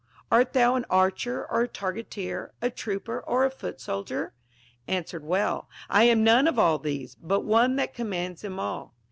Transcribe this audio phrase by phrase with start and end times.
[0.31, 4.33] Art thou an archer or a targeteer, a trooper or a foot soldier?—
[4.87, 8.95] answered well, I am none of all these, but one that commands them all.